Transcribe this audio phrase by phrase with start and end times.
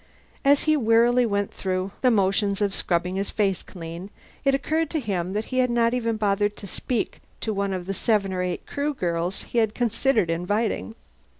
[0.43, 4.09] As he wearily went through the motions of scrubbing his face clean,
[4.43, 7.85] it occurred to him that he had not even bothered to speak to one of
[7.85, 10.95] the seven or eight Crew girls he had considered inviting.